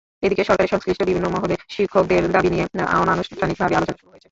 এদিকে 0.23 0.43
সরকারের 0.45 0.71
সংশ্লিষ্ট 0.73 1.01
বিভিন্ন 1.03 1.27
মহলে 1.35 1.55
শিক্ষকদের 1.69 2.23
দাবি 2.35 2.49
নিয়ে 2.53 2.65
অনানুষ্ঠানিকভাবে 3.01 3.73
আলোচনা 3.75 3.97
শুরু 3.99 4.09
হয়েছে। 4.09 4.19